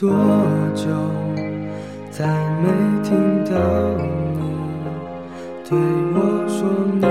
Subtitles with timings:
[0.00, 0.08] 多
[0.76, 0.86] 久，
[2.08, 2.24] 再
[2.62, 2.68] 没
[3.02, 3.50] 听到
[3.96, 4.40] 你
[5.68, 5.76] 对
[6.14, 6.16] 我
[6.46, 7.02] 说你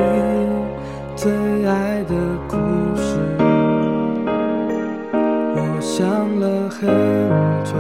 [1.14, 1.30] 最
[1.66, 2.16] 爱的
[2.48, 2.56] 故
[2.96, 3.20] 事？
[5.12, 6.08] 我想
[6.40, 6.88] 了很
[7.66, 7.76] 久，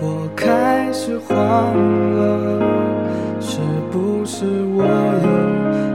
[0.00, 1.34] 我开始慌
[2.14, 2.20] 了，
[3.40, 3.58] 是
[3.90, 4.46] 不是
[4.76, 4.84] 我
[5.24, 5.26] 又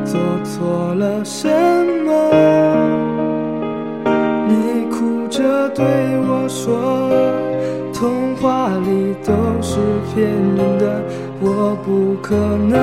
[0.04, 1.77] 做错了什么？
[5.76, 5.86] 对
[6.28, 7.10] 我说，
[7.94, 9.78] 童话里都是
[10.14, 11.02] 骗人的，
[11.40, 12.78] 我不可能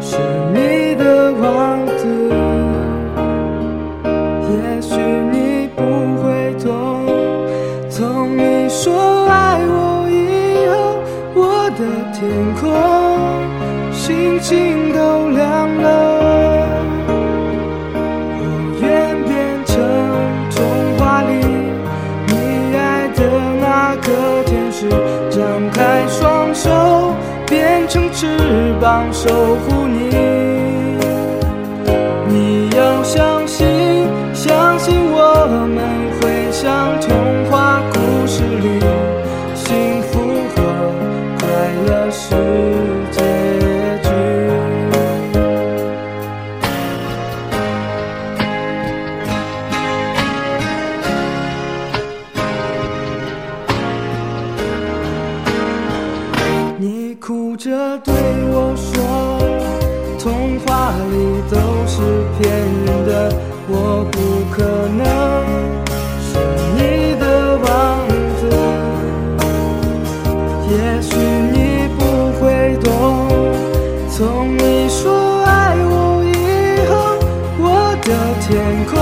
[0.00, 0.16] 是
[0.54, 2.06] 你的王子。
[4.50, 5.00] 也许
[5.32, 5.82] 你不
[6.22, 6.70] 会懂，
[7.90, 10.74] 从你说爱我以后，
[11.34, 11.80] 我的
[12.12, 12.22] 天
[12.60, 12.62] 空
[13.92, 16.13] 星星都亮了。
[28.14, 30.08] 翅膀守护你。
[32.28, 33.66] 你要相信，
[34.32, 35.82] 相信我们
[36.20, 37.10] 会像童
[74.16, 76.30] 从你说爱我以
[76.86, 76.94] 后，
[77.58, 77.66] 我
[78.00, 78.08] 的
[78.46, 78.46] 天
[78.86, 78.94] 空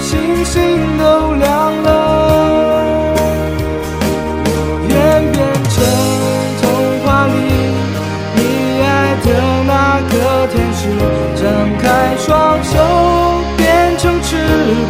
[0.00, 0.56] 星星
[0.96, 1.04] 都
[1.34, 1.44] 亮
[1.82, 1.86] 了。
[4.46, 4.48] 我
[4.88, 4.90] 愿
[5.30, 5.36] 变
[5.68, 5.76] 成
[6.62, 6.64] 童
[7.04, 7.36] 话里
[8.36, 8.38] 你
[8.80, 8.88] 爱
[9.20, 9.28] 的
[9.68, 9.70] 那
[10.08, 10.80] 个天使，
[11.36, 11.44] 张
[11.76, 11.84] 开
[12.16, 12.24] 双
[12.64, 12.72] 手，
[13.58, 13.60] 变
[13.98, 14.30] 成翅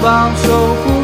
[0.00, 0.46] 膀守
[0.84, 0.99] 护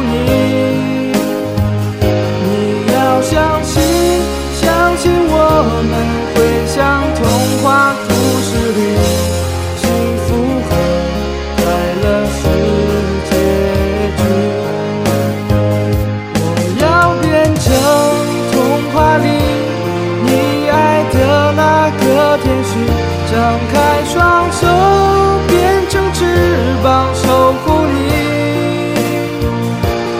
[23.47, 24.67] 张开双手
[25.47, 26.25] 变成翅
[26.83, 27.97] 膀守护你。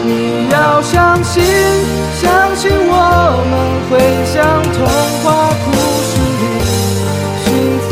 [0.06, 1.44] 你要相信
[2.22, 2.94] 相信我
[3.52, 3.54] 们
[3.90, 4.76] 会像童
[5.22, 5.26] 话
[5.66, 5.68] 故
[6.08, 6.44] 事里
[7.44, 7.46] 幸
[7.90, 7.92] 福